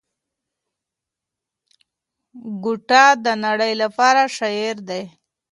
[2.63, 5.03] ګوته د نړۍ لپاره شاعر دی.